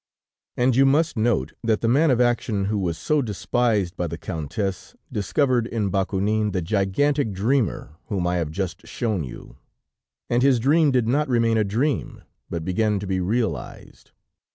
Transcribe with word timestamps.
"And 0.57 0.75
you 0.75 0.87
must 0.87 1.15
note, 1.15 1.53
that 1.63 1.81
the 1.81 1.87
man 1.87 2.09
of 2.09 2.19
action 2.19 2.65
who 2.65 2.79
was 2.79 2.97
so 2.97 3.21
despised 3.21 3.95
by 3.95 4.07
the 4.07 4.17
Countess, 4.17 4.95
discovered 5.11 5.67
in 5.67 5.91
Bakounine 5.91 6.53
the 6.53 6.61
gigantic 6.63 7.31
dreamer 7.33 7.97
whom 8.07 8.25
I 8.25 8.37
have 8.37 8.49
just 8.49 8.87
shown 8.87 9.23
you, 9.23 9.57
and 10.27 10.41
his 10.41 10.57
dream 10.57 10.89
did 10.89 11.07
not 11.07 11.29
remain 11.29 11.59
a 11.59 11.63
dream, 11.63 12.23
but 12.49 12.65
began 12.65 12.97
to 12.99 13.05
be 13.05 13.19
realized. 13.19 14.09